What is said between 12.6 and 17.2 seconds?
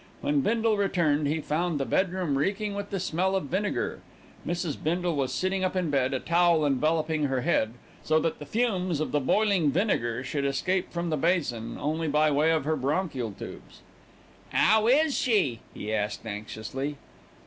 her bronchial tubes. "'Ow is she?" he asked anxiously.